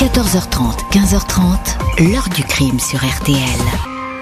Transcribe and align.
14h30, 0.00 0.90
15h30, 0.92 2.08
l'heure 2.10 2.30
du 2.34 2.42
crime 2.42 2.80
sur 2.80 3.00
RTL. 3.00 3.36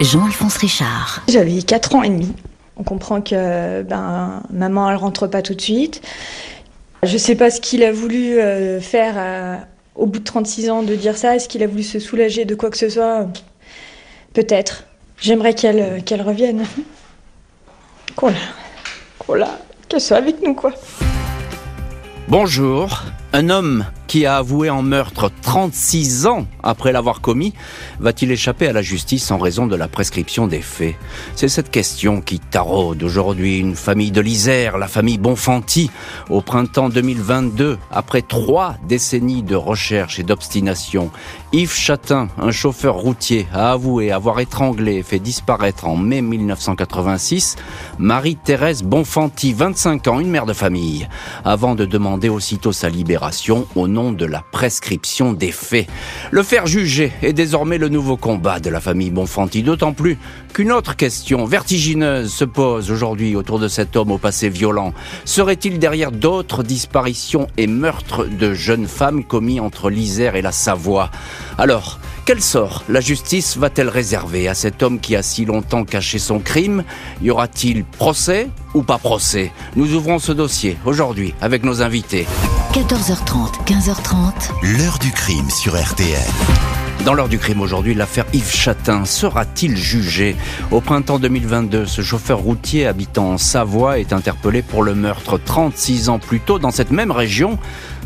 Jean-Alphonse 0.01 0.57
Richard. 0.57 1.23
J'avais 1.29 1.63
4 1.63 1.95
ans 1.95 2.03
et 2.03 2.09
demi. 2.09 2.35
On 2.77 2.83
comprend 2.83 3.21
que 3.21 3.83
ben, 3.83 4.43
maman, 4.51 4.91
elle 4.91 4.97
rentre 4.97 5.29
pas 5.29 5.41
tout 5.41 5.55
de 5.55 5.61
suite. 5.61 6.03
Je 7.05 7.17
sais 7.17 7.37
pas 7.37 7.51
ce 7.51 7.61
qu'il 7.61 7.85
a 7.85 7.93
voulu 7.93 8.41
euh, 8.41 8.81
faire 8.81 9.15
euh, 9.19 9.57
au 9.95 10.07
bout 10.07 10.19
de 10.19 10.25
36 10.25 10.69
ans 10.69 10.83
de 10.83 10.97
dire 10.97 11.17
ça. 11.17 11.37
Est-ce 11.37 11.49
qu'il 11.49 11.63
a 11.63 11.69
voulu 11.69 11.85
se 11.85 12.01
soulager 12.01 12.45
de 12.45 12.57
quoi 12.57 12.71
que 12.71 12.77
ce 12.77 12.89
soit? 12.89 13.29
Peut-être. 14.33 14.83
J'aimerais 15.21 15.55
qu'elle 15.55 15.81
euh, 15.81 16.01
qu'elle 16.01 16.23
revienne. 16.23 16.65
Qu'on 18.17 18.31
la... 18.31 18.35
qu'on 19.21 19.35
la... 19.35 19.61
qu'elle 19.89 20.01
soit 20.01 20.17
avec 20.17 20.43
nous, 20.43 20.55
quoi. 20.55 20.73
Bonjour. 22.27 23.05
Un 23.33 23.49
homme 23.49 23.85
qui 24.09 24.25
a 24.25 24.39
avoué 24.39 24.71
en 24.71 24.83
meurtre 24.83 25.31
36 25.43 26.27
ans 26.27 26.47
après 26.63 26.93
l'avoir 26.93 27.21
commis, 27.21 27.53
va-t-il 28.01 28.33
échapper 28.33 28.67
à 28.67 28.73
la 28.73 28.81
justice 28.81 29.31
en 29.31 29.39
raison 29.39 29.67
de 29.67 29.77
la 29.77 29.87
prescription 29.87 30.47
des 30.47 30.63
faits? 30.63 30.97
C'est 31.37 31.49
cette 31.49 31.71
question 31.71 32.23
qui 32.23 32.41
taraude 32.41 33.03
aujourd'hui 33.03 33.59
une 33.59 33.77
famille 33.77 34.11
de 34.11 34.23
l'Isère, 34.23 34.79
la 34.79 34.89
famille 34.89 35.19
Bonfanti, 35.19 35.91
au 36.31 36.41
printemps 36.41 36.89
2022, 36.89 37.79
après 37.93 38.23
trois 38.23 38.77
décennies 38.89 39.43
de 39.43 39.55
recherche 39.55 40.19
et 40.19 40.23
d'obstination. 40.23 41.11
Yves 41.53 41.75
Chatin, 41.75 42.29
un 42.39 42.51
chauffeur 42.51 42.95
routier, 42.95 43.47
a 43.53 43.73
avoué 43.73 44.11
avoir 44.11 44.41
étranglé 44.41 44.95
et 44.95 45.03
fait 45.03 45.19
disparaître 45.19 45.87
en 45.87 45.97
mai 45.97 46.23
1986 46.23 47.57
Marie-Thérèse 47.99 48.83
Bonfanti, 48.83 49.53
25 49.53 50.09
ans, 50.09 50.21
une 50.21 50.31
mère 50.31 50.47
de 50.47 50.55
famille, 50.55 51.09
avant 51.45 51.75
de 51.75 51.85
demander 51.85 52.31
aussitôt 52.31 52.73
sa 52.73 52.89
libération 52.89 53.67
au 53.77 53.87
nom 53.87 53.98
de 53.99 54.27
la 54.27 54.45
prescription 54.53 55.33
des 55.33 55.51
faits. 55.51 55.89
Le 56.31 56.43
faire 56.45 56.67
juger 56.67 57.13
est 57.23 57.33
désormais 57.33 57.79
le 57.79 57.89
nouveau 57.89 58.17
combat 58.17 58.61
de 58.61 58.71
la 58.71 58.81
famille 58.81 59.11
Bonfanti, 59.11 59.65
d'autant 59.65 59.93
plus 59.93 60.19
qu'une 60.55 60.71
autre 60.71 60.95
question 60.95 61.45
vertigineuse 61.45 62.33
se 62.33 62.45
pose 62.45 62.93
aujourd'hui 62.93 63.35
autour 63.35 63.59
de 63.59 63.67
cet 63.67 63.97
homme 63.97 64.13
au 64.13 64.19
passé 64.19 64.49
violent. 64.49 64.93
Serait-il 65.25 65.81
derrière 65.81 66.13
d'autres 66.13 66.63
disparitions 66.63 67.49
et 67.57 67.67
meurtres 67.67 68.25
de 68.25 68.55
jeunes 68.55 68.87
femmes 68.87 69.25
commis 69.25 69.59
entre 69.59 69.91
l'Isère 69.91 70.37
et 70.37 70.43
la 70.43 70.53
Savoie? 70.53 71.11
Alors, 71.59 71.99
quel 72.25 72.41
sort 72.41 72.85
la 72.89 73.01
justice 73.01 73.57
va-t-elle 73.57 73.89
réserver 73.89 74.49
à 74.49 74.55
cet 74.55 74.83
homme 74.83 75.01
qui 75.01 75.17
a 75.17 75.23
si 75.23 75.45
longtemps 75.45 75.85
caché 75.85 76.19
son 76.19 76.39
crime? 76.39 76.85
Y 77.21 77.31
aura-t-il 77.31 77.85
procès 77.85 78.49
ou 78.75 78.83
pas 78.83 78.99
procès? 78.99 79.51
Nous 79.75 79.95
ouvrons 79.95 80.21
ce 80.21 80.33
dossier 80.33 80.77
aujourd'hui 80.85 81.35
avec 81.41 81.65
nos 81.65 81.83
invités. 81.83 82.27
14h30, 82.73 83.65
15h30. 83.67 84.33
L'heure 84.63 84.99
du 84.99 85.11
crime 85.11 85.49
sur 85.49 85.75
RTL. 85.75 86.21
Dans 87.05 87.15
l'heure 87.15 87.29
du 87.29 87.39
crime 87.39 87.63
aujourd'hui, 87.63 87.95
l'affaire 87.95 88.27
Yves 88.35 88.55
Chatin 88.55 89.07
sera-t-il 89.07 89.77
jugé 89.77 90.37
Au 90.71 90.81
printemps 90.81 91.19
2022, 91.19 91.87
ce 91.87 92.03
chauffeur 92.03 92.39
routier 92.39 92.87
habitant 92.87 93.33
en 93.33 93.39
Savoie 93.39 93.99
est 93.99 94.13
interpellé 94.13 94.61
pour 94.63 94.83
le 94.83 94.95
meurtre 94.95 95.39
36 95.39 96.11
ans 96.11 96.19
plus 96.19 96.41
tôt 96.41 96.59
dans 96.59 96.71
cette 96.71 96.91
même 96.91 97.11
région 97.11 97.59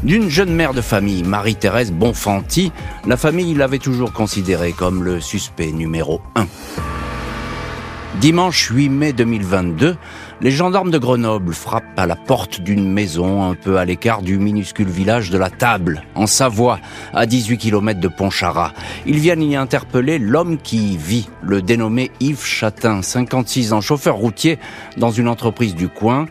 d'une 0.04 0.30
jeune 0.30 0.54
mère 0.54 0.74
de 0.74 0.80
famille, 0.80 1.24
Marie-Thérèse 1.24 1.92
Bonfanti. 1.92 2.70
La 3.04 3.16
famille 3.16 3.54
l'avait 3.54 3.78
toujours 3.78 4.12
considéré 4.12 4.72
comme 4.72 5.02
le 5.02 5.20
suspect 5.20 5.72
numéro 5.72 6.20
1. 6.36 6.46
Dimanche 8.20 8.70
8 8.70 8.88
mai 8.90 9.12
2022, 9.12 9.96
les 10.42 10.50
gendarmes 10.50 10.90
de 10.90 10.98
Grenoble 10.98 11.54
frappent 11.54 11.96
à 11.96 12.06
la 12.06 12.16
porte 12.16 12.60
d'une 12.60 12.90
maison 12.90 13.44
un 13.44 13.54
peu 13.54 13.76
à 13.76 13.84
l'écart 13.84 14.22
du 14.22 14.38
minuscule 14.38 14.88
village 14.88 15.30
de 15.30 15.38
la 15.38 15.50
Table, 15.50 16.02
en 16.16 16.26
Savoie, 16.26 16.80
à 17.14 17.26
18 17.26 17.58
km 17.58 18.00
de 18.00 18.08
Pontcharrat. 18.08 18.72
Ils 19.06 19.20
viennent 19.20 19.42
y 19.42 19.54
interpeller 19.54 20.18
l'homme 20.18 20.58
qui 20.58 20.96
vit, 20.96 21.28
le 21.42 21.62
dénommé 21.62 22.10
Yves 22.18 22.44
Chatin, 22.44 23.02
56 23.02 23.72
ans, 23.72 23.80
chauffeur 23.80 24.16
routier 24.16 24.58
dans 24.96 25.12
une 25.12 25.28
entreprise 25.28 25.76
du 25.76 25.88
coin. 25.88 26.26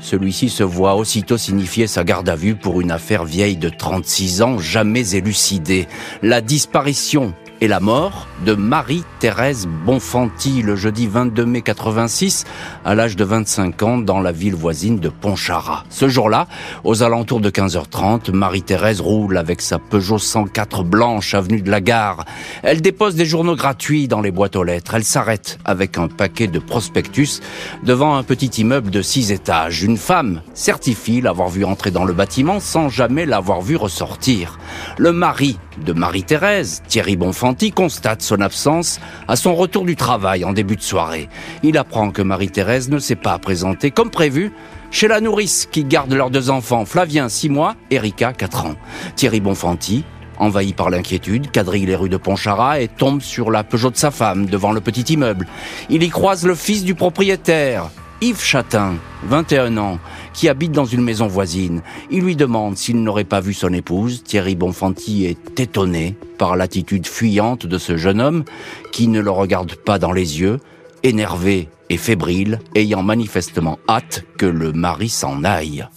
Celui-ci 0.00 0.48
se 0.48 0.64
voit 0.64 0.96
aussitôt 0.96 1.38
signifier 1.38 1.86
sa 1.86 2.02
garde 2.02 2.28
à 2.28 2.34
vue 2.34 2.56
pour 2.56 2.80
une 2.80 2.90
affaire 2.90 3.24
vieille 3.24 3.56
de 3.56 3.68
36 3.68 4.42
ans, 4.42 4.58
jamais 4.58 5.14
élucidée. 5.14 5.86
La 6.22 6.40
disparition 6.40 7.32
et 7.62 7.68
la 7.68 7.78
mort 7.78 8.26
de 8.44 8.54
Marie-Thérèse 8.54 9.68
Bonfanti 9.86 10.62
le 10.62 10.74
jeudi 10.74 11.06
22 11.06 11.46
mai 11.46 11.62
86 11.62 12.44
à 12.84 12.96
l'âge 12.96 13.14
de 13.14 13.22
25 13.22 13.82
ans 13.84 13.98
dans 13.98 14.20
la 14.20 14.32
ville 14.32 14.56
voisine 14.56 14.98
de 14.98 15.08
Pontcharrat. 15.08 15.84
Ce 15.88 16.08
jour-là, 16.08 16.48
aux 16.82 17.04
alentours 17.04 17.40
de 17.40 17.50
15h30, 17.50 18.32
Marie-Thérèse 18.32 19.00
roule 19.00 19.38
avec 19.38 19.60
sa 19.62 19.78
Peugeot 19.78 20.18
104 20.18 20.82
blanche 20.82 21.34
avenue 21.34 21.62
de 21.62 21.70
la 21.70 21.80
Gare. 21.80 22.24
Elle 22.64 22.80
dépose 22.80 23.14
des 23.14 23.26
journaux 23.26 23.54
gratuits 23.54 24.08
dans 24.08 24.22
les 24.22 24.32
boîtes 24.32 24.56
aux 24.56 24.64
lettres. 24.64 24.96
Elle 24.96 25.04
s'arrête 25.04 25.60
avec 25.64 25.98
un 25.98 26.08
paquet 26.08 26.48
de 26.48 26.58
prospectus 26.58 27.42
devant 27.84 28.16
un 28.16 28.24
petit 28.24 28.60
immeuble 28.60 28.90
de 28.90 29.02
6 29.02 29.30
étages. 29.30 29.84
Une 29.84 29.98
femme 29.98 30.42
certifie 30.52 31.20
l'avoir 31.20 31.48
vu 31.48 31.64
entrer 31.64 31.92
dans 31.92 32.04
le 32.04 32.12
bâtiment 32.12 32.58
sans 32.58 32.88
jamais 32.88 33.24
l'avoir 33.24 33.60
vu 33.60 33.76
ressortir. 33.76 34.58
Le 34.98 35.12
mari 35.12 35.60
de 35.78 35.92
Marie-Thérèse, 35.92 36.82
Thierry 36.88 37.16
Bonfanti, 37.16 37.72
constate 37.72 38.22
son 38.22 38.40
absence 38.40 39.00
à 39.28 39.36
son 39.36 39.54
retour 39.54 39.84
du 39.84 39.96
travail 39.96 40.44
en 40.44 40.52
début 40.52 40.76
de 40.76 40.82
soirée. 40.82 41.28
Il 41.62 41.78
apprend 41.78 42.10
que 42.10 42.22
Marie-Thérèse 42.22 42.88
ne 42.90 42.98
s'est 42.98 43.16
pas 43.16 43.38
présentée 43.38 43.90
comme 43.90 44.10
prévu 44.10 44.52
chez 44.90 45.08
la 45.08 45.20
nourrice 45.20 45.66
qui 45.70 45.84
garde 45.84 46.12
leurs 46.12 46.30
deux 46.30 46.50
enfants, 46.50 46.84
Flavien, 46.84 47.28
6 47.28 47.48
mois, 47.48 47.76
Erika, 47.90 48.32
4 48.32 48.66
ans. 48.66 48.74
Thierry 49.16 49.40
Bonfanti, 49.40 50.04
envahi 50.38 50.72
par 50.72 50.90
l'inquiétude, 50.90 51.50
quadrille 51.50 51.86
les 51.86 51.96
rues 51.96 52.08
de 52.08 52.16
Pontcharrat 52.16 52.80
et 52.80 52.88
tombe 52.88 53.22
sur 53.22 53.50
la 53.50 53.64
Peugeot 53.64 53.90
de 53.90 53.96
sa 53.96 54.10
femme 54.10 54.46
devant 54.46 54.72
le 54.72 54.80
petit 54.80 55.14
immeuble. 55.14 55.46
Il 55.88 56.02
y 56.02 56.08
croise 56.10 56.44
le 56.44 56.54
fils 56.54 56.84
du 56.84 56.94
propriétaire, 56.94 57.90
Yves 58.22 58.40
Chatin, 58.40 58.94
21 59.24 59.78
ans, 59.78 59.98
qui 60.32 60.48
habite 60.48 60.70
dans 60.70 60.84
une 60.84 61.02
maison 61.02 61.26
voisine. 61.26 61.82
Il 62.08 62.22
lui 62.22 62.36
demande 62.36 62.76
s'il 62.76 63.02
n'aurait 63.02 63.24
pas 63.24 63.40
vu 63.40 63.52
son 63.52 63.72
épouse. 63.72 64.22
Thierry 64.22 64.54
Bonfanti 64.54 65.24
est 65.24 65.58
étonné 65.58 66.14
par 66.38 66.54
l'attitude 66.54 67.08
fuyante 67.08 67.66
de 67.66 67.78
ce 67.78 67.96
jeune 67.96 68.20
homme 68.20 68.44
qui 68.92 69.08
ne 69.08 69.18
le 69.18 69.32
regarde 69.32 69.74
pas 69.74 69.98
dans 69.98 70.12
les 70.12 70.38
yeux, 70.40 70.60
énervé 71.02 71.68
et 71.90 71.96
fébrile, 71.96 72.60
ayant 72.76 73.02
manifestement 73.02 73.80
hâte 73.88 74.22
que 74.38 74.46
le 74.46 74.70
mari 74.70 75.08
s'en 75.08 75.42
aille. 75.42 75.88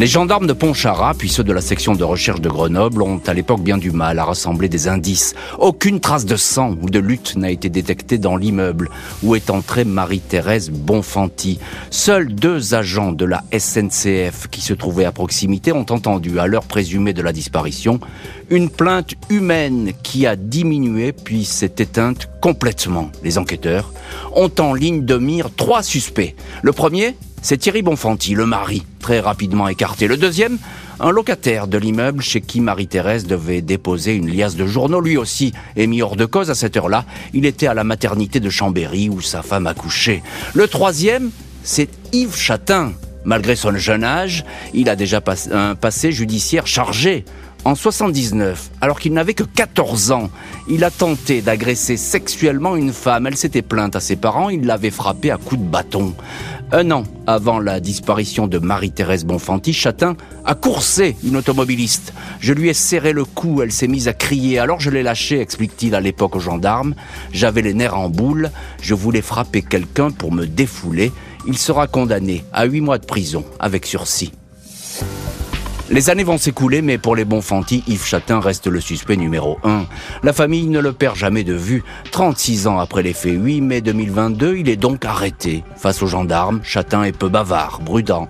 Les 0.00 0.06
gendarmes 0.06 0.46
de 0.46 0.54
Pontcharrat, 0.54 1.12
puis 1.12 1.28
ceux 1.28 1.44
de 1.44 1.52
la 1.52 1.60
section 1.60 1.94
de 1.94 2.04
recherche 2.04 2.40
de 2.40 2.48
Grenoble, 2.48 3.02
ont 3.02 3.20
à 3.26 3.34
l'époque 3.34 3.60
bien 3.60 3.76
du 3.76 3.90
mal 3.90 4.18
à 4.18 4.24
rassembler 4.24 4.70
des 4.70 4.88
indices. 4.88 5.34
Aucune 5.58 6.00
trace 6.00 6.24
de 6.24 6.36
sang 6.36 6.74
ou 6.80 6.88
de 6.88 6.98
lutte 6.98 7.36
n'a 7.36 7.50
été 7.50 7.68
détectée 7.68 8.16
dans 8.16 8.38
l'immeuble 8.38 8.88
où 9.22 9.34
est 9.36 9.50
entrée 9.50 9.84
Marie-Thérèse 9.84 10.70
Bonfanti. 10.70 11.58
Seuls 11.90 12.34
deux 12.34 12.72
agents 12.72 13.12
de 13.12 13.26
la 13.26 13.44
SNCF 13.52 14.48
qui 14.50 14.62
se 14.62 14.72
trouvaient 14.72 15.04
à 15.04 15.12
proximité 15.12 15.70
ont 15.72 15.84
entendu, 15.90 16.38
à 16.38 16.46
l'heure 16.46 16.64
présumée 16.64 17.12
de 17.12 17.20
la 17.20 17.34
disparition, 17.34 18.00
une 18.48 18.70
plainte 18.70 19.16
humaine 19.28 19.92
qui 20.02 20.26
a 20.26 20.34
diminué 20.34 21.12
puis 21.12 21.44
s'est 21.44 21.74
éteinte 21.76 22.30
complètement. 22.40 23.10
Les 23.22 23.36
enquêteurs 23.36 23.92
ont 24.34 24.50
en 24.60 24.72
ligne 24.72 25.04
de 25.04 25.18
mire 25.18 25.50
trois 25.54 25.82
suspects. 25.82 26.34
Le 26.62 26.72
premier, 26.72 27.16
c'est 27.42 27.56
Thierry 27.56 27.82
Bonfanti, 27.82 28.34
le 28.34 28.46
mari, 28.46 28.84
très 29.00 29.20
rapidement 29.20 29.68
écarté. 29.68 30.06
Le 30.06 30.16
deuxième, 30.16 30.58
un 31.00 31.10
locataire 31.10 31.66
de 31.66 31.78
l'immeuble 31.78 32.22
chez 32.22 32.40
qui 32.40 32.60
Marie-Thérèse 32.60 33.26
devait 33.26 33.62
déposer 33.62 34.14
une 34.14 34.30
liasse 34.30 34.56
de 34.56 34.66
journaux, 34.66 35.00
lui 35.00 35.16
aussi 35.16 35.52
est 35.76 35.86
mis 35.86 36.02
hors 36.02 36.16
de 36.16 36.26
cause 36.26 36.50
à 36.50 36.54
cette 36.54 36.76
heure-là. 36.76 37.04
Il 37.32 37.46
était 37.46 37.66
à 37.66 37.74
la 37.74 37.84
maternité 37.84 38.40
de 38.40 38.50
Chambéry 38.50 39.08
où 39.08 39.20
sa 39.20 39.42
femme 39.42 39.66
a 39.66 39.74
couché. 39.74 40.22
Le 40.54 40.68
troisième, 40.68 41.30
c'est 41.62 41.88
Yves 42.12 42.36
Chatin. 42.36 42.92
Malgré 43.24 43.56
son 43.56 43.76
jeune 43.76 44.04
âge, 44.04 44.44
il 44.72 44.88
a 44.88 44.96
déjà 44.96 45.22
un 45.52 45.74
passé 45.74 46.12
judiciaire 46.12 46.66
chargé. 46.66 47.24
En 47.64 47.74
79, 47.74 48.70
alors 48.80 48.98
qu'il 48.98 49.12
n'avait 49.12 49.34
que 49.34 49.42
14 49.42 50.12
ans, 50.12 50.30
il 50.70 50.82
a 50.82 50.90
tenté 50.90 51.42
d'agresser 51.42 51.98
sexuellement 51.98 52.74
une 52.74 52.94
femme. 52.94 53.26
Elle 53.26 53.36
s'était 53.36 53.60
plainte 53.60 53.96
à 53.96 54.00
ses 54.00 54.16
parents, 54.16 54.48
il 54.48 54.64
l'avait 54.64 54.90
frappée 54.90 55.30
à 55.30 55.36
coups 55.36 55.60
de 55.60 55.66
bâton. 55.66 56.14
Un 56.72 56.92
an 56.92 57.02
avant 57.26 57.58
la 57.58 57.80
disparition 57.80 58.46
de 58.46 58.58
Marie-Thérèse 58.58 59.24
Bonfanti, 59.24 59.72
Chatin 59.72 60.16
a 60.44 60.54
coursé 60.54 61.16
une 61.24 61.36
automobiliste. 61.36 62.12
Je 62.38 62.52
lui 62.52 62.68
ai 62.68 62.74
serré 62.74 63.12
le 63.12 63.24
cou, 63.24 63.60
elle 63.60 63.72
s'est 63.72 63.88
mise 63.88 64.06
à 64.06 64.12
crier. 64.12 64.60
Alors 64.60 64.78
je 64.78 64.88
l'ai 64.88 65.02
lâchée, 65.02 65.40
explique-t-il 65.40 65.96
à 65.96 66.00
l'époque 66.00 66.36
aux 66.36 66.40
gendarmes. 66.40 66.94
J'avais 67.32 67.62
les 67.62 67.74
nerfs 67.74 67.98
en 67.98 68.08
boule, 68.08 68.52
je 68.80 68.94
voulais 68.94 69.20
frapper 69.20 69.62
quelqu'un 69.62 70.12
pour 70.12 70.30
me 70.30 70.46
défouler. 70.46 71.10
Il 71.44 71.58
sera 71.58 71.88
condamné 71.88 72.44
à 72.52 72.66
huit 72.66 72.82
mois 72.82 72.98
de 72.98 73.06
prison 73.06 73.44
avec 73.58 73.84
sursis. 73.84 74.30
Les 75.92 76.08
années 76.08 76.22
vont 76.22 76.38
s'écouler, 76.38 76.82
mais 76.82 76.98
pour 76.98 77.16
les 77.16 77.24
Bonfanti, 77.24 77.82
Yves 77.88 78.06
Chatin 78.06 78.38
reste 78.38 78.68
le 78.68 78.80
suspect 78.80 79.16
numéro 79.16 79.58
un. 79.64 79.86
La 80.22 80.32
famille 80.32 80.68
ne 80.68 80.78
le 80.78 80.92
perd 80.92 81.16
jamais 81.16 81.42
de 81.42 81.54
vue. 81.54 81.82
36 82.12 82.68
ans 82.68 82.78
après 82.78 83.02
les 83.02 83.12
faits, 83.12 83.34
8 83.34 83.60
mai 83.60 83.80
2022, 83.80 84.58
il 84.58 84.68
est 84.68 84.76
donc 84.76 85.04
arrêté. 85.04 85.64
Face 85.76 86.00
aux 86.04 86.06
gendarmes, 86.06 86.60
Chatin 86.62 87.02
est 87.02 87.16
peu 87.16 87.28
bavard, 87.28 87.80
prudent. 87.84 88.28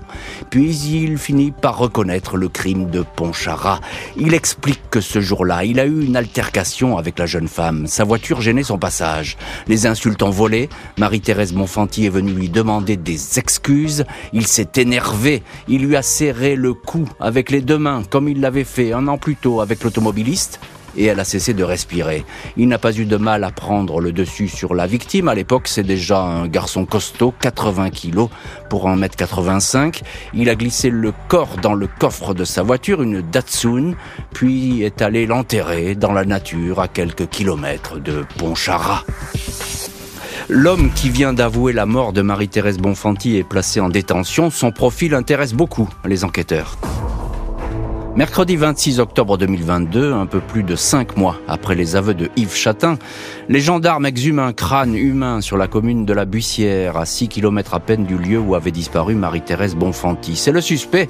Puis 0.49 0.75
il 0.75 1.19
finit 1.19 1.51
par 1.51 1.77
reconnaître 1.77 2.39
le 2.39 2.49
crime 2.49 2.89
de 2.89 3.05
Pontcharrat. 3.15 3.81
Il 4.17 4.33
explique 4.33 4.81
que 4.91 5.03
ce 5.03 5.21
jour-là, 5.21 5.65
il 5.65 5.81
a 5.81 5.85
eu 5.85 6.03
une 6.03 6.17
altercation 6.17 6.97
avec 6.97 7.19
la 7.19 7.27
jeune 7.27 7.49
femme. 7.49 7.87
Sa 7.87 8.05
voiture 8.05 8.41
gênait 8.41 8.63
son 8.63 8.79
passage. 8.79 9.37
Les 9.69 9.87
insultes 9.87 10.23
ont 10.23 10.31
volé. 10.31 10.71
Marie-Thérèse 10.99 11.53
Bonfanti 11.53 12.07
est 12.07 12.11
venue 12.11 12.33
lui 12.33 12.49
demander 12.49 12.97
des 12.97 13.39
excuses. 13.39 14.07
Il 14.33 14.47
s'est 14.47 14.73
énervé. 14.77 15.43
Il 15.69 15.85
lui 15.85 15.97
a 15.97 16.03
serré 16.03 16.57
le 16.57 16.73
cou 16.73 17.05
avec 17.21 17.50
les 17.51 17.61
deux 17.61 17.79
mains, 17.79 18.03
comme 18.09 18.29
il 18.29 18.41
l'avait 18.41 18.65
fait 18.65 18.93
un 18.93 19.09
an 19.09 19.19
plus 19.19 19.37
tôt 19.37 19.61
avec 19.61 19.83
l'automobiliste, 19.85 20.61
et 20.97 21.05
elle 21.05 21.21
a 21.21 21.25
cessé 21.25 21.55
de 21.55 21.63
respirer. 21.63 22.25
Il 22.57 22.69
n'a 22.69 22.79
pas 22.79 22.97
eu 22.97 23.05
de 23.05 23.17
mal 23.17 23.45
à 23.45 23.51
prendre 23.51 24.01
le 24.01 24.13
dessus 24.13 24.49
sur 24.49 24.75
la 24.75 24.87
victime. 24.87 25.29
À 25.29 25.35
l'époque, 25.35 25.69
c'est 25.69 25.85
déjà 25.85 26.21
un 26.21 26.49
garçon 26.49 26.85
costaud, 26.85 27.33
80 27.41 27.91
kilos 27.91 28.29
pour 28.69 28.89
1m85. 28.89 30.01
Il 30.35 30.49
a 30.49 30.55
glissé 30.55 30.91
le 30.91 31.13
corps 31.29 31.57
dans 31.63 31.75
le 31.75 31.87
coffre 31.87 32.35
de 32.35 32.45
sa 32.45 32.63
voiture, 32.63 33.03
une 33.03 33.23
Datsun, 33.23 33.95
puis 34.33 34.83
est 34.83 35.03
allé 35.03 35.27
l'enterrer 35.27 35.95
dans 35.95 36.13
la 36.13 36.25
nature 36.25 36.81
à 36.81 36.89
quelques 36.89 37.29
kilomètres 37.29 37.99
de 37.99 38.25
Pontcharrat. 38.39 39.05
L'homme 40.49 40.91
qui 40.93 41.11
vient 41.11 41.33
d'avouer 41.33 41.73
la 41.73 41.87
mort 41.87 42.13
de 42.13 42.23
Marie-Thérèse 42.23 42.79
Bonfanti 42.79 43.37
est 43.37 43.45
placé 43.45 43.79
en 43.79 43.89
détention. 43.89 44.51
Son 44.51 44.73
profil 44.73 45.15
intéresse 45.15 45.55
beaucoup 45.55 45.89
les 46.05 46.25
enquêteurs. 46.25 46.77
Mercredi 48.17 48.57
26 48.57 48.99
octobre 48.99 49.39
2022, 49.39 50.13
un 50.13 50.27
peu 50.27 50.41
plus 50.41 50.65
de 50.65 50.75
cinq 50.75 51.17
mois 51.17 51.37
après 51.47 51.77
les 51.77 51.95
aveux 51.95 52.13
de 52.13 52.29
Yves 52.35 52.57
Chatin, 52.57 52.99
les 53.49 53.61
gendarmes 53.61 54.05
exhument 54.05 54.43
un 54.43 54.53
crâne 54.53 54.97
humain 54.97 55.41
sur 55.41 55.57
la 55.57 55.69
commune 55.69 56.05
de 56.05 56.13
la 56.13 56.25
Buissière, 56.25 56.97
à 56.97 57.07
6 57.07 57.29
km 57.29 57.73
à 57.73 57.79
peine 57.79 58.05
du 58.05 58.19
lieu 58.19 58.41
où 58.41 58.57
avait 58.57 58.73
disparu 58.73 59.15
Marie-Thérèse 59.15 59.77
Bonfanti. 59.77 60.35
C'est 60.35 60.51
le 60.51 60.61
suspect 60.61 61.09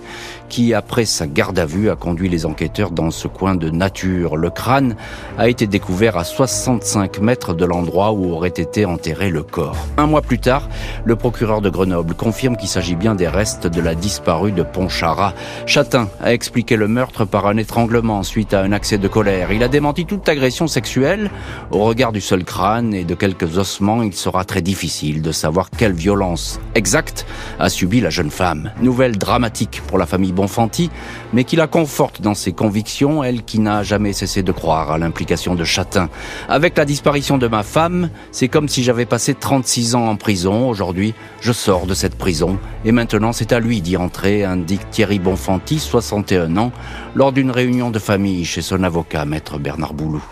qui, 0.50 0.74
après 0.74 1.06
sa 1.06 1.26
garde 1.26 1.58
à 1.58 1.64
vue, 1.64 1.88
a 1.88 1.96
conduit 1.96 2.28
les 2.28 2.44
enquêteurs 2.44 2.90
dans 2.90 3.10
ce 3.10 3.28
coin 3.28 3.54
de 3.54 3.70
nature. 3.70 4.36
Le 4.36 4.50
crâne 4.50 4.94
a 5.38 5.48
été 5.48 5.66
découvert 5.66 6.18
à 6.18 6.24
65 6.24 7.20
mètres 7.20 7.54
de 7.54 7.64
l'endroit 7.64 8.12
où 8.12 8.30
aurait 8.30 8.48
été 8.48 8.84
enterré 8.84 9.30
le 9.30 9.42
corps. 9.42 9.86
Un 9.96 10.06
mois 10.06 10.22
plus 10.22 10.38
tard, 10.38 10.68
le 11.06 11.16
procureur 11.16 11.62
de 11.62 11.70
Grenoble 11.70 12.14
confirme 12.14 12.58
qu'il 12.58 12.68
s'agit 12.68 12.94
bien 12.94 13.14
des 13.14 13.28
restes 13.28 13.66
de 13.66 13.80
la 13.80 13.94
disparue 13.94 14.52
de 14.52 14.62
Pontcharrat. 14.62 15.32
Chatin 15.64 16.06
a 16.20 16.34
expliqué 16.34 16.76
le 16.76 16.89
meurtre 16.90 17.24
par 17.24 17.46
un 17.46 17.56
étranglement 17.56 18.22
suite 18.22 18.52
à 18.52 18.60
un 18.60 18.72
accès 18.72 18.98
de 18.98 19.08
colère. 19.08 19.52
Il 19.52 19.62
a 19.62 19.68
démenti 19.68 20.04
toute 20.04 20.28
agression 20.28 20.66
sexuelle. 20.66 21.30
Au 21.70 21.84
regard 21.84 22.12
du 22.12 22.20
seul 22.20 22.44
crâne 22.44 22.92
et 22.92 23.04
de 23.04 23.14
quelques 23.14 23.56
ossements, 23.56 24.02
il 24.02 24.14
sera 24.14 24.44
très 24.44 24.60
difficile 24.60 25.22
de 25.22 25.32
savoir 25.32 25.70
quelle 25.70 25.92
violence 25.92 26.60
exacte 26.74 27.26
a 27.58 27.68
subi 27.68 28.00
la 28.00 28.10
jeune 28.10 28.30
femme. 28.30 28.72
Nouvelle 28.82 29.16
dramatique 29.16 29.82
pour 29.86 29.98
la 29.98 30.06
famille 30.06 30.32
Bonfanti, 30.32 30.90
mais 31.32 31.44
qui 31.44 31.56
la 31.56 31.66
conforte 31.66 32.20
dans 32.20 32.34
ses 32.34 32.52
convictions, 32.52 33.24
elle 33.24 33.42
qui 33.42 33.60
n'a 33.60 33.82
jamais 33.82 34.12
cessé 34.12 34.42
de 34.42 34.52
croire 34.52 34.90
à 34.90 34.98
l'implication 34.98 35.54
de 35.54 35.64
Chatin. 35.64 36.08
Avec 36.48 36.76
la 36.76 36.84
disparition 36.84 37.38
de 37.38 37.46
ma 37.46 37.62
femme, 37.62 38.10
c'est 38.32 38.48
comme 38.48 38.68
si 38.68 38.82
j'avais 38.82 39.06
passé 39.06 39.34
36 39.34 39.94
ans 39.94 40.08
en 40.08 40.16
prison. 40.16 40.68
Aujourd'hui, 40.68 41.14
je 41.40 41.52
sors 41.52 41.86
de 41.86 41.94
cette 41.94 42.18
prison 42.18 42.58
et 42.84 42.92
maintenant 42.92 43.32
c'est 43.32 43.52
à 43.52 43.60
lui 43.60 43.80
d'y 43.80 43.96
entrer, 43.96 44.44
indique 44.44 44.90
Thierry 44.90 45.18
Bonfanti, 45.18 45.78
61 45.78 46.56
ans, 46.56 46.72
lors 47.14 47.32
d'une 47.32 47.50
réunion 47.50 47.90
de 47.90 47.98
famille 47.98 48.44
chez 48.44 48.62
son 48.62 48.82
avocat, 48.82 49.24
maître 49.24 49.58
Bernard 49.58 49.94
Boulou. 49.94 50.22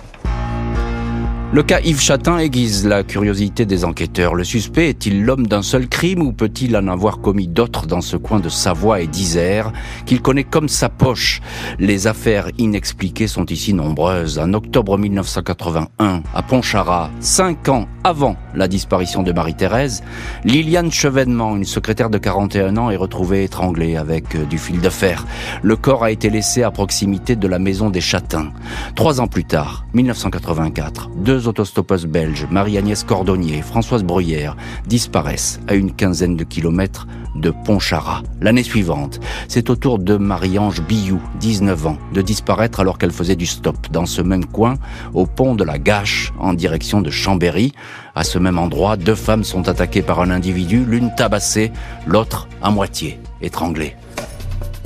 Le 1.50 1.62
cas 1.62 1.80
Yves 1.80 2.02
Chatin 2.02 2.36
aiguise 2.36 2.86
la 2.86 3.02
curiosité 3.02 3.64
des 3.64 3.86
enquêteurs. 3.86 4.34
Le 4.34 4.44
suspect 4.44 4.90
est-il 4.90 5.24
l'homme 5.24 5.46
d'un 5.46 5.62
seul 5.62 5.88
crime 5.88 6.20
ou 6.20 6.34
peut-il 6.34 6.76
en 6.76 6.88
avoir 6.88 7.22
commis 7.22 7.48
d'autres 7.48 7.86
dans 7.86 8.02
ce 8.02 8.18
coin 8.18 8.38
de 8.38 8.50
Savoie 8.50 9.00
et 9.00 9.06
d'Isère 9.06 9.72
qu'il 10.04 10.20
connaît 10.20 10.44
comme 10.44 10.68
sa 10.68 10.90
poche? 10.90 11.40
Les 11.78 12.06
affaires 12.06 12.50
inexpliquées 12.58 13.28
sont 13.28 13.46
ici 13.46 13.72
nombreuses. 13.72 14.38
En 14.38 14.52
octobre 14.52 14.98
1981, 14.98 16.22
à 16.34 16.42
Pontcharrat, 16.42 17.10
cinq 17.20 17.70
ans 17.70 17.88
avant 18.04 18.36
la 18.54 18.68
disparition 18.68 19.22
de 19.22 19.32
Marie-Thérèse, 19.32 20.02
Liliane 20.44 20.92
Chevènement, 20.92 21.56
une 21.56 21.64
secrétaire 21.64 22.10
de 22.10 22.18
41 22.18 22.76
ans, 22.76 22.90
est 22.90 22.96
retrouvée 22.96 23.44
étranglée 23.44 23.96
avec 23.96 24.34
euh, 24.34 24.44
du 24.44 24.58
fil 24.58 24.82
de 24.82 24.90
fer. 24.90 25.26
Le 25.62 25.76
corps 25.76 26.04
a 26.04 26.10
été 26.10 26.28
laissé 26.28 26.62
à 26.62 26.70
proximité 26.70 27.36
de 27.36 27.48
la 27.48 27.58
maison 27.58 27.88
des 27.88 28.02
Châtains. 28.02 28.52
Trois 28.94 29.22
ans 29.22 29.28
plus 29.28 29.44
tard, 29.44 29.86
1984, 29.94 31.08
deux 31.16 31.37
deux 31.38 32.06
belges, 32.06 32.46
Marie-Agnès 32.50 33.04
Cordonnier 33.04 33.58
et 33.58 33.62
Françoise 33.62 34.02
Bruyère, 34.02 34.56
disparaissent 34.86 35.60
à 35.68 35.74
une 35.74 35.92
quinzaine 35.92 36.36
de 36.36 36.44
kilomètres 36.44 37.06
de 37.36 37.50
Pontcharrat. 37.50 38.22
L'année 38.40 38.62
suivante, 38.62 39.20
c'est 39.46 39.70
au 39.70 39.76
tour 39.76 39.98
de 39.98 40.16
Marie-Ange 40.16 40.82
Billou, 40.82 41.20
19 41.40 41.86
ans, 41.86 41.98
de 42.12 42.22
disparaître 42.22 42.80
alors 42.80 42.98
qu'elle 42.98 43.12
faisait 43.12 43.36
du 43.36 43.46
stop 43.46 43.76
dans 43.90 44.06
ce 44.06 44.22
même 44.22 44.46
coin, 44.46 44.74
au 45.14 45.26
pont 45.26 45.54
de 45.54 45.64
la 45.64 45.78
Gâche, 45.78 46.32
en 46.38 46.54
direction 46.54 47.00
de 47.00 47.10
Chambéry. 47.10 47.72
À 48.14 48.24
ce 48.24 48.38
même 48.38 48.58
endroit, 48.58 48.96
deux 48.96 49.14
femmes 49.14 49.44
sont 49.44 49.68
attaquées 49.68 50.02
par 50.02 50.20
un 50.20 50.30
individu, 50.30 50.84
l'une 50.84 51.14
tabassée, 51.14 51.70
l'autre 52.06 52.48
à 52.62 52.70
moitié 52.70 53.20
étranglée. 53.40 53.94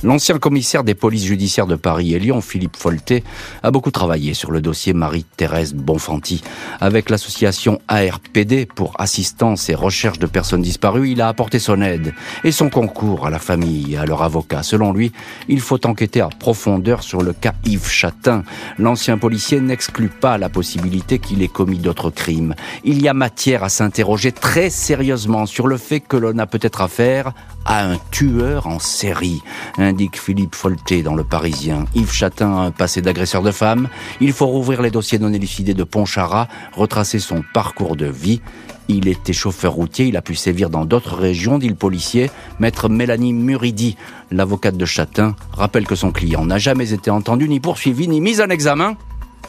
L'ancien 0.04 0.38
commissaire 0.38 0.82
des 0.82 0.96
polices 0.96 1.26
judiciaires 1.26 1.69
de 1.69 1.76
Paris 1.76 2.12
et 2.12 2.19
Lyon, 2.19 2.40
Philippe 2.40 2.76
Folté, 2.76 3.22
a 3.62 3.70
beaucoup 3.70 3.93
travaillé 3.93 4.34
sur 4.34 4.50
le 4.50 4.60
dossier 4.60 4.94
Marie-Thérèse 4.94 5.75
Bonfanti. 5.75 6.43
Avec 6.81 7.08
l'association 7.08 7.81
ARPD 7.87 8.66
pour 8.66 9.00
assistance 9.00 9.69
et 9.69 9.76
recherche 9.76 10.19
de 10.19 10.26
personnes 10.26 10.62
disparues, 10.62 11.10
il 11.10 11.20
a 11.20 11.28
apporté 11.28 11.60
son 11.60 11.81
aide 11.82 12.14
et 12.43 12.50
son 12.50 12.69
concours 12.69 13.26
à 13.26 13.31
la 13.31 13.38
famille 13.38 13.94
et 13.94 13.96
à 13.96 14.04
leur 14.04 14.22
avocat. 14.22 14.64
Selon 14.64 14.93
lui, 14.93 15.12
il 15.49 15.60
faut 15.60 15.87
enquêter 15.87 16.20
à 16.20 16.28
profondeur 16.28 17.04
sur 17.04 17.22
le 17.22 17.32
cas 17.32 17.54
Yves 17.64 17.88
Chatin. 17.88 18.43
L'ancien 18.78 19.19
policier 19.19 19.60
n'exclut 19.60 20.08
pas 20.08 20.37
la 20.37 20.49
possibilité 20.49 21.20
qu'il 21.20 21.43
ait 21.43 21.49
commis 21.49 21.78
d'autres 21.78 22.10
crimes. 22.10 22.56
Il 22.82 23.00
y 23.00 23.08
a 23.08 23.14
matière 23.14 23.62
à 23.62 23.69
s'interroger 23.69 24.32
très 24.32 24.69
sérieusement 24.69 25.46
sur 25.46 25.69
le 25.69 25.76
fait 25.76 26.00
que 26.00 26.16
l'on 26.16 26.38
a 26.38 26.46
peut-être 26.49 26.81
affaire 26.81 27.32
à 27.64 27.85
un 27.85 27.99
tueur 28.11 28.67
en 28.67 28.79
série 28.79 29.43
indique 29.79 30.19
Philippe 30.19 30.55
Folté 30.55 31.03
dans 31.03 31.14
Le 31.14 31.25
Parisien. 31.25 31.87
Yves 31.94 32.12
Chatin 32.12 32.53
a 32.56 32.61
un 32.61 32.70
passé 32.70 33.03
d'agresseur 33.03 33.43
de 33.43 33.50
femmes. 33.50 33.88
Il 34.20 34.32
faut 34.32 34.47
rouvrir 34.47 34.82
les 34.82 34.91
dossiers 34.91 35.19
non 35.19 35.32
élucidés 35.32 35.75
de 35.75 35.85
Pontcharrat, 35.85 36.49
retracer 36.75 37.19
son 37.19 37.43
parcours 37.55 37.97
de 37.97 38.06
vie. 38.06 38.41
Il 38.88 39.09
était 39.09 39.32
chauffeur 39.32 39.73
routier, 39.73 40.06
il 40.06 40.17
a 40.17 40.23
pu 40.23 40.35
sévir 40.35 40.69
dans 40.69 40.85
d'autres 40.85 41.17
régions, 41.17 41.59
dit 41.59 41.69
le 41.69 41.75
policier. 41.75 42.31
Maître 42.59 42.88
Mélanie 42.88 43.32
Muridi, 43.32 43.97
l'avocate 44.31 44.76
de 44.76 44.85
Chatin, 44.85 45.37
rappelle 45.53 45.87
que 45.87 45.94
son 45.94 46.11
client 46.11 46.44
n'a 46.44 46.59
jamais 46.59 46.93
été 46.93 47.11
entendu, 47.11 47.49
ni 47.49 47.61
poursuivi, 47.61 48.09
ni 48.09 48.20
mis 48.20 48.41
en 48.41 48.49
examen 48.50 48.97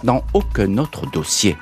dans 0.04 0.24
aucun 0.34 0.78
autre 0.78 1.10
dossier. 1.10 1.58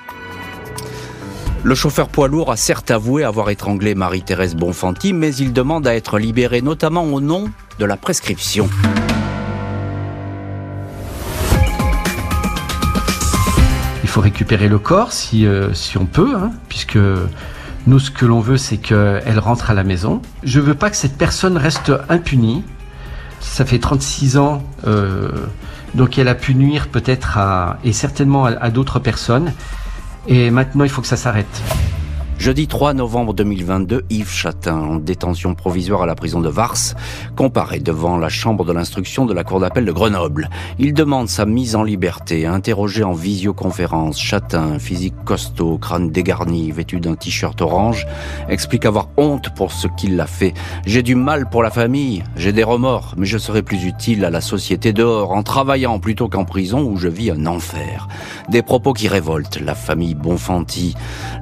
Le 1.63 1.75
chauffeur 1.75 2.07
poids 2.07 2.27
lourd 2.27 2.51
a 2.51 2.57
certes 2.57 2.89
avoué 2.89 3.23
avoir 3.23 3.51
étranglé 3.51 3.93
Marie-Thérèse 3.93 4.55
Bonfanti, 4.55 5.13
mais 5.13 5.35
il 5.35 5.53
demande 5.53 5.85
à 5.85 5.95
être 5.95 6.17
libéré, 6.17 6.63
notamment 6.63 7.03
au 7.03 7.21
nom 7.21 7.51
de 7.77 7.85
la 7.85 7.97
prescription. 7.97 8.67
Il 14.01 14.09
faut 14.09 14.21
récupérer 14.21 14.69
le 14.69 14.79
corps 14.79 15.13
si, 15.13 15.45
euh, 15.45 15.69
on 15.99 16.05
peut, 16.05 16.33
hein, 16.35 16.51
puisque 16.67 16.97
nous, 17.85 17.99
ce 17.99 18.09
que 18.09 18.25
l'on 18.25 18.39
veut, 18.39 18.57
c'est 18.57 18.77
qu'elle 18.77 19.39
rentre 19.39 19.69
à 19.69 19.75
la 19.75 19.83
maison. 19.83 20.23
Je 20.41 20.59
veux 20.59 20.75
pas 20.75 20.89
que 20.89 20.97
cette 20.97 21.15
personne 21.15 21.57
reste 21.57 21.91
impunie. 22.09 22.63
Ça 23.39 23.65
fait 23.65 23.79
36 23.79 24.37
ans, 24.37 24.63
euh, 24.87 25.29
donc 25.93 26.17
elle 26.17 26.27
a 26.27 26.35
pu 26.35 26.55
nuire 26.55 26.87
peut-être 26.87 27.37
à, 27.37 27.77
et 27.83 27.93
certainement 27.93 28.45
à 28.45 28.69
d'autres 28.71 28.97
personnes. 28.97 29.53
Et 30.27 30.51
maintenant, 30.51 30.83
il 30.83 30.89
faut 30.89 31.01
que 31.01 31.07
ça 31.07 31.17
s'arrête. 31.17 31.61
Jeudi 32.41 32.65
3 32.65 32.95
novembre 32.95 33.35
2022, 33.35 34.01
Yves 34.09 34.31
Chatin, 34.31 34.79
en 34.79 34.95
détention 34.95 35.53
provisoire 35.53 36.01
à 36.01 36.05
la 36.07 36.15
prison 36.15 36.41
de 36.41 36.49
Vars, 36.49 36.95
comparaît 37.35 37.77
devant 37.77 38.17
la 38.17 38.29
chambre 38.29 38.65
de 38.65 38.73
l'instruction 38.73 39.27
de 39.27 39.33
la 39.35 39.43
cour 39.43 39.59
d'appel 39.59 39.85
de 39.85 39.91
Grenoble. 39.91 40.49
Il 40.79 40.95
demande 40.95 41.29
sa 41.29 41.45
mise 41.45 41.75
en 41.75 41.83
liberté, 41.83 42.47
interrogé 42.47 43.03
en 43.03 43.11
visioconférence. 43.11 44.19
Chatin, 44.19 44.79
physique 44.79 45.13
costaud, 45.23 45.77
crâne 45.77 46.09
dégarni, 46.09 46.71
vêtu 46.71 46.99
d'un 46.99 47.13
t-shirt 47.13 47.61
orange, 47.61 48.07
explique 48.49 48.87
avoir 48.87 49.09
honte 49.17 49.53
pour 49.53 49.71
ce 49.71 49.87
qu'il 49.95 50.19
a 50.19 50.25
fait. 50.25 50.55
J'ai 50.87 51.03
du 51.03 51.13
mal 51.13 51.47
pour 51.47 51.61
la 51.61 51.69
famille, 51.69 52.23
j'ai 52.35 52.53
des 52.53 52.63
remords, 52.63 53.13
mais 53.17 53.27
je 53.27 53.37
serai 53.37 53.61
plus 53.61 53.85
utile 53.85 54.25
à 54.25 54.31
la 54.31 54.41
société 54.41 54.93
dehors 54.93 55.33
en 55.33 55.43
travaillant 55.43 55.99
plutôt 55.99 56.27
qu'en 56.27 56.45
prison 56.45 56.81
où 56.81 56.97
je 56.97 57.07
vis 57.07 57.29
un 57.29 57.45
enfer. 57.45 58.07
Des 58.49 58.63
propos 58.63 58.93
qui 58.93 59.07
révoltent 59.07 59.59
la 59.63 59.75
famille 59.75 60.15
Bonfanti. 60.15 60.95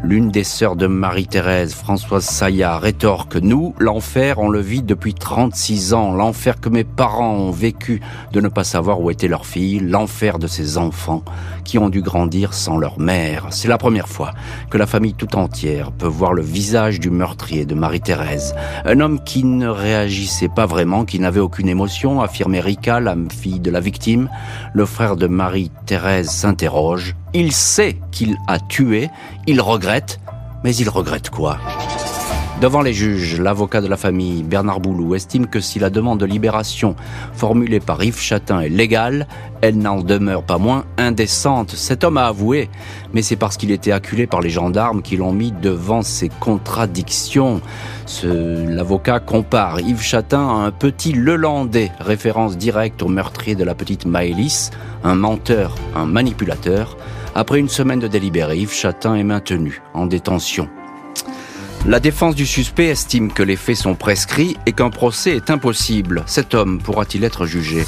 L'une 0.04 0.30
des 0.30 0.44
sœurs 0.44 0.76
de 0.76 0.89
Marie-Thérèse, 0.90 1.74
Françoise 1.74 2.26
Saillat, 2.26 2.80
rétorque 2.80 3.38
Nous, 3.38 3.74
l'enfer, 3.80 4.40
on 4.40 4.50
le 4.50 4.60
vit 4.60 4.82
depuis 4.82 5.14
36 5.14 5.94
ans. 5.94 6.12
L'enfer 6.12 6.60
que 6.60 6.70
mes 6.70 6.84
parents 6.84 7.36
ont 7.36 7.52
vécu 7.52 8.02
de 8.34 8.42
ne 8.42 8.50
pas 8.50 8.64
savoir 8.64 9.00
où 9.00 9.10
était 9.12 9.28
leur 9.28 9.46
fille. 9.46 9.80
L'enfer 9.80 10.40
de 10.40 10.48
ces 10.48 10.78
enfants 10.78 11.24
qui 11.64 11.78
ont 11.78 11.90
dû 11.90 12.02
grandir 12.02 12.54
sans 12.54 12.78
leur 12.78 13.00
mère. 13.00 13.48
C'est 13.52 13.68
la 13.68 13.78
première 13.78 14.10
fois 14.10 14.32
que 14.70 14.78
la 14.78 14.88
famille 14.88 15.14
tout 15.14 15.36
entière 15.36 15.92
peut 15.92 16.08
voir 16.08 16.34
le 16.34 16.42
visage 16.42 17.00
du 17.00 17.12
meurtrier 17.12 17.66
de 17.66 17.76
Marie-Thérèse. 17.76 18.56
Un 18.86 19.00
homme 19.00 19.24
qui 19.24 19.44
ne 19.44 19.68
réagissait 19.68 20.50
pas 20.50 20.66
vraiment, 20.66 21.06
qui 21.06 21.20
n'avait 21.20 21.40
aucune 21.40 21.70
émotion, 21.70 22.22
affirmait 22.22 22.60
Rika, 22.60 23.00
la 23.00 23.16
fille 23.30 23.60
de 23.60 23.72
la 23.72 23.80
victime. 23.80 24.30
Le 24.74 24.86
frère 24.86 25.16
de 25.16 25.28
Marie-Thérèse 25.28 26.30
s'interroge. 26.30 27.16
Il 27.34 27.52
sait 27.52 27.98
qu'il 28.12 28.38
a 28.48 28.60
tué, 28.60 29.10
il 29.46 29.62
regrette, 29.62 30.20
mais 30.64 30.76
il 30.76 30.90
regrette 30.90 31.30
quoi? 31.30 31.58
Devant 32.62 32.82
les 32.82 32.92
juges, 32.92 33.40
l'avocat 33.40 33.80
de 33.80 33.88
la 33.88 33.96
famille, 33.96 34.44
Bernard 34.44 34.82
Boulou, 34.82 35.16
estime 35.16 35.48
que 35.48 35.62
si 35.62 35.80
la 35.80 35.90
demande 35.90 36.20
de 36.20 36.26
libération 36.26 36.98
formulée 37.32 37.80
par 37.80 38.04
Yves 38.04 38.20
Chatin 38.20 38.60
est 38.60 38.68
légale, 38.68 39.30
elle 39.62 39.78
n'en 39.78 40.02
demeure 40.02 40.44
pas 40.44 40.58
moins 40.58 40.84
indécente. 40.98 41.72
Cet 41.72 42.04
homme 42.04 42.18
a 42.18 42.26
avoué, 42.26 42.70
mais 43.14 43.22
c'est 43.22 43.38
parce 43.38 43.56
qu'il 43.56 43.72
était 43.72 43.94
acculé 43.94 44.28
par 44.28 44.42
les 44.42 44.50
gendarmes 44.50 45.02
qui 45.02 45.16
l'ont 45.16 45.32
mis 45.32 45.54
devant 45.54 46.02
ses 46.02 46.28
contradictions. 46.28 47.62
L'avocat 48.26 49.22
compare 49.22 49.80
Yves 49.80 50.02
Chatin 50.02 50.46
à 50.46 50.66
un 50.66 50.72
petit 50.72 51.14
Lelandais, 51.14 51.94
référence 52.02 52.58
directe 52.58 53.02
au 53.02 53.08
meurtrier 53.08 53.56
de 53.56 53.64
la 53.64 53.74
petite 53.74 54.06
Maëlys, 54.06 54.72
un 55.06 55.16
menteur, 55.16 55.76
un 55.96 56.08
manipulateur. 56.08 56.98
Après 57.36 57.60
une 57.60 57.70
semaine 57.70 58.00
de 58.00 58.08
délibéré, 58.08 58.58
Yves 58.58 58.74
Chatin 58.74 59.16
est 59.16 59.24
maintenu 59.24 59.82
en 59.94 60.06
détention. 60.06 60.68
La 61.86 62.00
défense 62.00 62.36
du 62.36 62.46
suspect 62.46 62.88
estime 62.88 63.32
que 63.32 63.44
les 63.44 63.56
faits 63.56 63.78
sont 63.78 63.96
prescrits 63.96 64.58
et 64.66 64.74
qu'un 64.74 64.90
procès 64.90 65.36
est 65.36 65.50
impossible. 65.50 66.24
Cet 66.26 66.54
homme 66.54 66.80
pourra-t-il 66.80 67.24
être 67.24 67.46
jugé? 67.46 67.86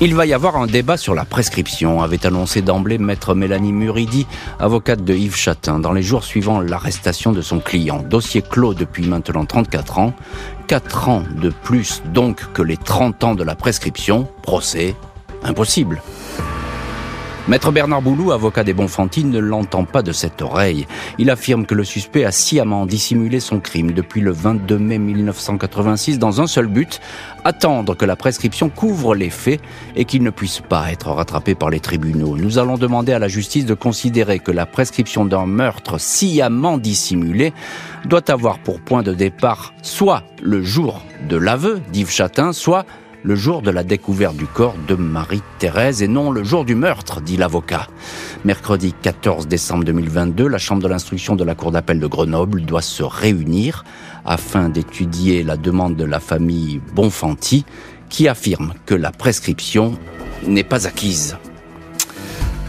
Il 0.00 0.14
va 0.14 0.26
y 0.26 0.32
avoir 0.32 0.56
un 0.56 0.66
débat 0.66 0.96
sur 0.96 1.14
la 1.14 1.24
prescription, 1.24 2.02
avait 2.02 2.26
annoncé 2.26 2.62
d'emblée 2.62 2.98
maître 2.98 3.34
Mélanie 3.34 3.72
Muridi, 3.72 4.26
avocate 4.58 5.04
de 5.04 5.14
Yves 5.14 5.36
Chatin, 5.36 5.78
dans 5.78 5.92
les 5.92 6.02
jours 6.02 6.24
suivant 6.24 6.60
l'arrestation 6.60 7.30
de 7.30 7.42
son 7.42 7.60
client. 7.60 8.02
Dossier 8.02 8.42
clos 8.42 8.74
depuis 8.74 9.06
maintenant 9.06 9.44
34 9.44 9.98
ans. 9.98 10.14
4 10.66 11.08
ans 11.08 11.22
de 11.40 11.50
plus 11.50 12.02
donc 12.06 12.52
que 12.52 12.62
les 12.62 12.78
30 12.78 13.22
ans 13.24 13.34
de 13.34 13.44
la 13.44 13.54
prescription. 13.54 14.26
Procès 14.42 14.96
impossible. 15.44 16.02
Maître 17.48 17.72
Bernard 17.72 18.02
Boulou, 18.02 18.30
avocat 18.30 18.62
des 18.62 18.72
Bonfantines, 18.72 19.28
ne 19.28 19.40
l'entend 19.40 19.84
pas 19.84 20.02
de 20.02 20.12
cette 20.12 20.42
oreille. 20.42 20.86
Il 21.18 21.28
affirme 21.28 21.66
que 21.66 21.74
le 21.74 21.82
suspect 21.82 22.24
a 22.24 22.30
sciemment 22.30 22.86
dissimulé 22.86 23.40
son 23.40 23.58
crime 23.58 23.90
depuis 23.90 24.20
le 24.20 24.30
22 24.30 24.78
mai 24.78 24.98
1986 24.98 26.20
dans 26.20 26.40
un 26.40 26.46
seul 26.46 26.68
but, 26.68 27.00
attendre 27.44 27.96
que 27.96 28.04
la 28.04 28.14
prescription 28.14 28.68
couvre 28.68 29.16
les 29.16 29.28
faits 29.28 29.60
et 29.96 30.04
qu'il 30.04 30.22
ne 30.22 30.30
puisse 30.30 30.60
pas 30.60 30.92
être 30.92 31.10
rattrapé 31.10 31.56
par 31.56 31.68
les 31.68 31.80
tribunaux. 31.80 32.36
Nous 32.36 32.58
allons 32.58 32.78
demander 32.78 33.12
à 33.12 33.18
la 33.18 33.26
justice 33.26 33.66
de 33.66 33.74
considérer 33.74 34.38
que 34.38 34.52
la 34.52 34.64
prescription 34.64 35.24
d'un 35.24 35.46
meurtre 35.46 35.98
sciemment 35.98 36.78
dissimulé 36.78 37.52
doit 38.04 38.30
avoir 38.30 38.60
pour 38.60 38.80
point 38.80 39.02
de 39.02 39.14
départ 39.14 39.74
soit 39.82 40.22
le 40.40 40.62
jour 40.62 41.02
de 41.28 41.36
l'aveu 41.36 41.80
d'Yves 41.92 42.10
Chatin, 42.10 42.52
soit 42.52 42.86
le 43.24 43.36
jour 43.36 43.62
de 43.62 43.70
la 43.70 43.84
découverte 43.84 44.36
du 44.36 44.46
corps 44.46 44.74
de 44.88 44.94
Marie-Thérèse 44.94 46.02
et 46.02 46.08
non 46.08 46.30
le 46.30 46.42
jour 46.42 46.64
du 46.64 46.74
meurtre, 46.74 47.20
dit 47.20 47.36
l'avocat. 47.36 47.86
Mercredi 48.44 48.94
14 49.00 49.46
décembre 49.46 49.84
2022, 49.84 50.48
la 50.48 50.58
Chambre 50.58 50.82
de 50.82 50.88
l'instruction 50.88 51.36
de 51.36 51.44
la 51.44 51.54
Cour 51.54 51.70
d'appel 51.70 52.00
de 52.00 52.06
Grenoble 52.06 52.62
doit 52.62 52.82
se 52.82 53.02
réunir 53.02 53.84
afin 54.24 54.68
d'étudier 54.68 55.42
la 55.44 55.56
demande 55.56 55.96
de 55.96 56.04
la 56.04 56.20
famille 56.20 56.80
Bonfanti 56.94 57.64
qui 58.08 58.28
affirme 58.28 58.74
que 58.86 58.94
la 58.94 59.12
prescription 59.12 59.96
n'est 60.46 60.64
pas 60.64 60.86
acquise. 60.86 61.36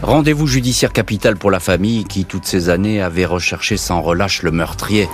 Rendez-vous 0.02 0.46
judiciaire 0.46 0.92
capital 0.92 1.36
pour 1.36 1.50
la 1.50 1.60
famille 1.60 2.04
qui, 2.04 2.26
toutes 2.26 2.44
ces 2.44 2.68
années, 2.68 3.02
avait 3.02 3.24
recherché 3.24 3.76
sans 3.76 4.02
relâche 4.02 4.42
le 4.42 4.50
meurtrier. 4.50 5.08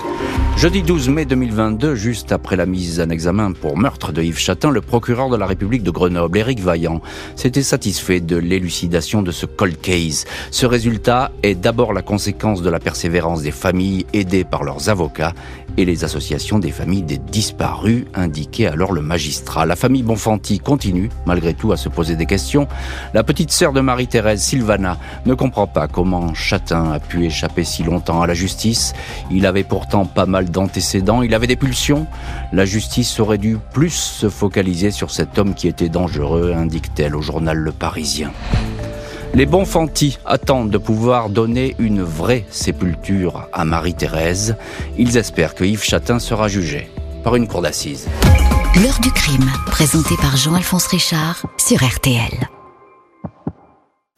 Jeudi 0.61 0.83
12 0.83 1.09
mai 1.09 1.25
2022, 1.25 1.95
juste 1.95 2.33
après 2.33 2.55
la 2.55 2.67
mise 2.67 3.01
en 3.01 3.09
examen 3.09 3.53
pour 3.53 3.79
meurtre 3.79 4.13
de 4.13 4.23
Yves 4.23 4.37
Chatin, 4.37 4.71
le 4.71 4.83
procureur 4.83 5.31
de 5.31 5.37
la 5.39 5.47
République 5.47 5.83
de 5.83 5.91
Grenoble, 5.91 6.37
Éric 6.37 6.61
Vaillant, 6.61 7.01
s'était 7.35 7.63
satisfait 7.63 8.21
de 8.21 8.37
l'élucidation 8.37 9.23
de 9.23 9.33
ce 9.33 9.47
cold 9.47 9.81
case. 9.81 10.27
Ce 10.51 10.67
résultat 10.67 11.33
est 11.43 11.55
d'abord 11.55 11.95
la 11.95 12.03
conséquence 12.03 12.61
de 12.61 12.69
la 12.69 12.79
persévérance 12.79 13.41
des 13.41 13.53
familles 13.53 14.05
aidées 14.13 14.45
par 14.45 14.63
leurs 14.63 14.91
avocats 14.91 15.33
et 15.79 15.87
les 15.87 16.05
associations 16.05 16.59
des 16.59 16.73
familles 16.73 17.05
des 17.05 17.17
disparus, 17.17 18.05
indiquait 18.13 18.67
alors 18.67 18.93
le 18.93 19.01
magistrat. 19.01 19.65
La 19.65 19.77
famille 19.77 20.03
Bonfanti 20.03 20.59
continue, 20.59 21.09
malgré 21.25 21.55
tout, 21.55 21.73
à 21.73 21.79
se 21.79 21.89
poser 21.89 22.17
des 22.17 22.27
questions. 22.27 22.69
La 23.15 23.23
petite 23.23 23.51
sœur 23.51 23.73
de 23.73 23.81
Marie-Thérèse, 23.81 24.43
Sylvana, 24.43 24.99
ne 25.25 25.33
comprend 25.33 25.67
pas 25.67 25.89
comment 25.89 26.35
Chatin 26.35 26.93
a 26.93 26.99
pu 26.99 27.25
échapper 27.25 27.65
si 27.65 27.83
longtemps 27.83 28.21
à 28.21 28.27
la 28.27 28.35
justice. 28.35 28.93
Il 29.31 29.47
avait 29.47 29.65
pourtant 29.65 30.05
pas 30.05 30.27
mal 30.27 30.50
d'antécédents, 30.51 31.23
il 31.23 31.35
avait 31.35 31.47
des 31.47 31.57
pulsions. 31.57 32.07
La 32.53 32.65
justice 32.65 33.19
aurait 33.21 33.39
dû 33.39 33.59
plus 33.73 33.91
se 33.91 34.29
focaliser 34.29 34.91
sur 34.91 35.11
cet 35.11 35.39
homme 35.39 35.55
qui 35.55 35.69
était 35.69 35.89
dangereux, 35.89 36.53
indique-t-elle 36.57 37.17
au 37.17 37.23
journal 37.23 37.57
Le 37.57 37.73
Parisien. 37.73 38.33
Les 39.33 39.47
Bonfanti 39.47 40.19
attendent 40.27 40.71
de 40.71 40.79
pouvoir 40.79 41.31
donner 41.31 41.77
une 41.79 42.03
vraie 42.03 42.45
sépulture 42.51 43.49
à 43.53 43.65
Marie-Thérèse. 43.65 44.57
Ils 44.99 45.17
espèrent 45.17 45.55
que 45.55 45.65
Yves 45.65 45.85
Chatin 45.85 46.19
sera 46.19 46.49
jugé 46.49 46.91
par 47.23 47.37
une 47.37 47.47
cour 47.47 47.63
d'assises. 47.63 48.09
L'heure 48.83 48.99
du 49.01 49.11
crime, 49.13 49.51
présenté 49.67 50.17
par 50.21 50.37
Jean-Alphonse 50.37 50.87
Richard 50.87 51.47
sur 51.59 51.85
RTL. 51.85 52.60